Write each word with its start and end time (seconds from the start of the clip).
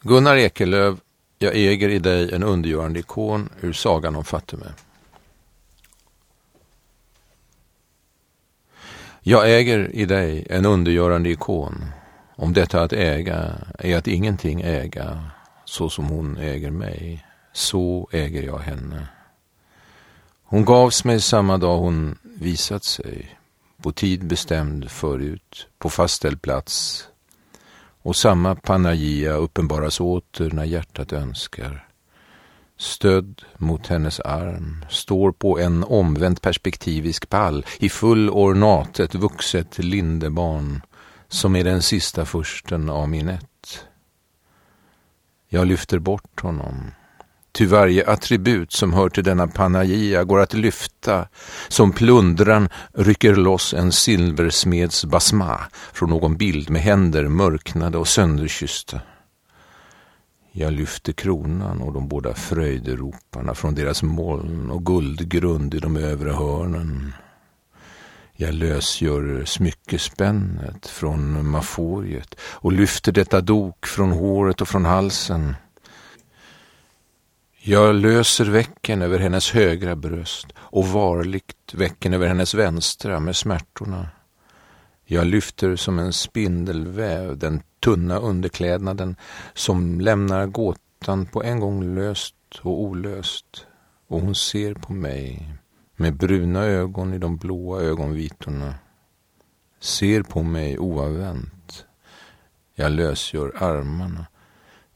Gunnar 0.00 0.36
Ekelöf, 0.36 0.98
jag 1.38 1.56
äger 1.56 1.88
i 1.88 1.98
dig 1.98 2.34
en 2.34 2.42
undergörande 2.42 3.00
ikon 3.00 3.48
ur 3.60 3.72
sagan 3.72 4.16
om 4.16 4.24
Fatume. 4.24 4.72
Jag 9.20 9.50
äger 9.50 9.90
i 9.94 10.04
dig 10.04 10.46
en 10.50 10.66
undergörande 10.66 11.30
ikon. 11.30 11.84
Om 12.36 12.52
detta 12.52 12.82
att 12.82 12.92
äga 12.92 13.54
är 13.78 13.96
att 13.96 14.06
ingenting 14.06 14.62
äga, 14.62 15.30
så 15.64 15.88
som 15.88 16.04
hon 16.04 16.36
äger 16.36 16.70
mig, 16.70 17.26
så 17.52 18.08
äger 18.12 18.42
jag 18.42 18.58
henne. 18.58 19.08
Hon 20.44 20.64
gavs 20.64 21.04
mig 21.04 21.20
samma 21.20 21.58
dag 21.58 21.78
hon 21.78 22.18
visat 22.22 22.84
sig, 22.84 23.38
på 23.82 23.92
tid 23.92 24.26
bestämd 24.26 24.90
förut, 24.90 25.66
på 25.78 25.90
fastställd 25.90 26.42
plats, 26.42 27.04
och 28.06 28.16
samma 28.16 28.54
Panagia 28.54 29.32
uppenbaras 29.32 30.00
åter 30.00 30.50
när 30.50 30.64
hjärtat 30.64 31.12
önskar. 31.12 31.88
Stödd 32.78 33.42
mot 33.56 33.86
hennes 33.86 34.20
arm, 34.20 34.84
står 34.90 35.32
på 35.32 35.58
en 35.58 35.84
omvänd 35.84 36.42
perspektivisk 36.42 37.28
pall 37.28 37.66
i 37.78 37.88
full 37.88 38.30
ornat 38.30 39.00
ett 39.00 39.14
vuxet 39.14 39.78
lindebarn 39.78 40.80
som 41.28 41.56
är 41.56 41.64
den 41.64 41.82
sista 41.82 42.24
försten 42.24 42.90
av 42.90 43.08
min 43.08 43.28
ett. 43.28 43.86
Jag 45.48 45.66
lyfter 45.66 45.98
bort 45.98 46.40
honom 46.40 46.90
Ty 47.56 47.66
varje 47.66 48.06
attribut 48.06 48.72
som 48.72 48.92
hör 48.92 49.08
till 49.08 49.24
denna 49.24 49.48
Panagia 49.48 50.24
går 50.24 50.40
att 50.40 50.54
lyfta, 50.54 51.28
som 51.68 51.92
plundran 51.92 52.68
rycker 52.94 53.36
loss 53.36 53.74
en 53.74 53.92
silversmeds 53.92 55.04
basma 55.04 55.60
från 55.92 56.10
någon 56.10 56.36
bild 56.36 56.70
med 56.70 56.82
händer 56.82 57.28
mörknade 57.28 57.98
och 57.98 58.08
sönderkyssta. 58.08 59.00
Jag 60.52 60.72
lyfter 60.72 61.12
kronan 61.12 61.80
och 61.80 61.92
de 61.92 62.08
båda 62.08 62.34
fröjderoparna 62.34 63.54
från 63.54 63.74
deras 63.74 64.02
moln 64.02 64.70
och 64.70 64.86
guldgrund 64.86 65.74
i 65.74 65.78
de 65.78 65.96
övre 65.96 66.30
hörnen. 66.30 67.12
Jag 68.32 68.54
lösgör 68.54 69.44
smyckespännet 69.44 70.86
från 70.86 71.50
maforiet 71.50 72.34
och 72.40 72.72
lyfter 72.72 73.12
detta 73.12 73.40
dok 73.40 73.86
från 73.86 74.12
håret 74.12 74.60
och 74.60 74.68
från 74.68 74.84
halsen. 74.84 75.54
Jag 77.68 77.94
löser 77.94 78.44
väcken 78.44 79.02
över 79.02 79.18
hennes 79.18 79.50
högra 79.50 79.96
bröst 79.96 80.46
och 80.56 80.88
varligt 80.88 81.74
väcken 81.74 82.14
över 82.14 82.26
hennes 82.26 82.54
vänstra 82.54 83.20
med 83.20 83.36
smärtorna. 83.36 84.08
Jag 85.04 85.26
lyfter 85.26 85.76
som 85.76 85.98
en 85.98 86.12
spindelväv 86.12 87.38
den 87.38 87.62
tunna 87.84 88.18
underklädnaden 88.18 89.16
som 89.54 90.00
lämnar 90.00 90.46
gåtan 90.46 91.26
på 91.26 91.42
en 91.42 91.60
gång 91.60 91.94
löst 91.94 92.34
och 92.62 92.82
olöst. 92.82 93.66
Och 94.08 94.20
hon 94.20 94.34
ser 94.34 94.74
på 94.74 94.92
mig 94.92 95.52
med 95.96 96.16
bruna 96.16 96.64
ögon 96.64 97.14
i 97.14 97.18
de 97.18 97.36
blåa 97.36 97.80
ögonvitorna. 97.80 98.74
Ser 99.80 100.22
på 100.22 100.42
mig 100.42 100.78
oavvänt. 100.78 101.84
Jag 102.74 102.92
lösgör 102.92 103.62
armarna, 103.62 104.26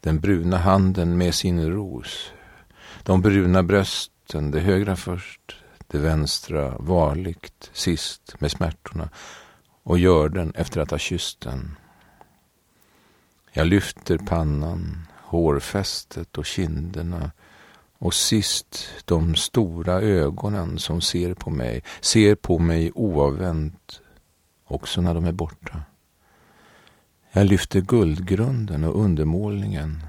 den 0.00 0.20
bruna 0.20 0.56
handen 0.58 1.18
med 1.18 1.34
sin 1.34 1.70
ros 1.70 2.32
de 3.02 3.22
bruna 3.22 3.62
brösten, 3.62 4.50
det 4.50 4.60
högra 4.60 4.96
först, 4.96 5.56
det 5.86 5.98
vänstra 5.98 6.76
varligt 6.78 7.70
sist 7.72 8.34
med 8.40 8.50
smärtorna 8.50 9.08
och 9.82 9.98
gör 9.98 10.28
den 10.28 10.52
efter 10.54 10.80
att 10.80 10.90
ha 10.90 10.98
kysst 10.98 11.40
den. 11.40 11.76
Jag 13.52 13.66
lyfter 13.66 14.18
pannan, 14.18 15.06
hårfästet 15.16 16.38
och 16.38 16.46
kinderna 16.46 17.30
och 17.98 18.14
sist 18.14 18.88
de 19.04 19.34
stora 19.34 20.00
ögonen 20.00 20.78
som 20.78 21.00
ser 21.00 21.34
på 21.34 21.50
mig, 21.50 21.82
ser 22.00 22.34
på 22.34 22.58
mig 22.58 22.92
oavvänt 22.94 24.00
också 24.64 25.00
när 25.00 25.14
de 25.14 25.24
är 25.24 25.32
borta. 25.32 25.82
Jag 27.32 27.46
lyfter 27.46 27.80
guldgrunden 27.80 28.84
och 28.84 29.00
undermålningen 29.00 30.02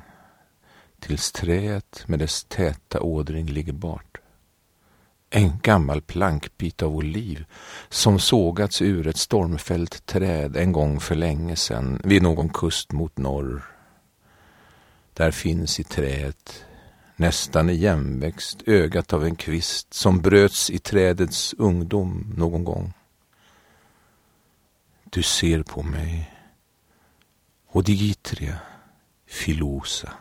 tills 1.11 1.31
träet 1.31 2.07
med 2.07 2.19
dess 2.19 2.43
täta 2.43 3.01
ådring 3.01 3.45
ligger 3.45 3.73
bart. 3.73 4.17
En 5.29 5.59
gammal 5.61 6.01
plankbit 6.01 6.81
av 6.81 6.95
oliv 6.95 7.45
som 7.89 8.19
sågats 8.19 8.81
ur 8.81 9.07
ett 9.07 9.17
stormfällt 9.17 10.05
träd 10.05 10.57
en 10.57 10.71
gång 10.71 10.99
för 10.99 11.15
länge 11.15 11.55
sedan 11.55 12.01
vid 12.03 12.23
någon 12.23 12.49
kust 12.49 12.91
mot 12.91 13.17
norr. 13.17 13.63
Där 15.13 15.31
finns 15.31 15.79
i 15.79 15.83
träet, 15.83 16.65
nästan 17.15 17.69
i 17.69 17.75
jämväxt, 17.75 18.61
ögat 18.65 19.13
av 19.13 19.25
en 19.25 19.35
kvist 19.35 19.93
som 19.93 20.21
bröts 20.21 20.69
i 20.69 20.79
trädets 20.79 21.55
ungdom 21.57 22.33
någon 22.37 22.63
gång. 22.63 22.93
Du 25.03 25.23
ser 25.23 25.63
på 25.63 25.83
mig, 25.83 26.31
Odigitria, 27.71 28.57
Filosa. 29.25 30.13